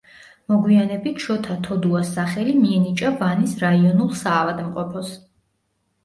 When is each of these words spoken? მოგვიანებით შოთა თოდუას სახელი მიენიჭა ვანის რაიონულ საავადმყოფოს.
მოგვიანებით 0.51 1.19
შოთა 1.25 1.57
თოდუას 1.67 2.07
სახელი 2.15 2.55
მიენიჭა 2.61 3.11
ვანის 3.19 3.53
რაიონულ 3.65 4.09
საავადმყოფოს. 4.23 5.13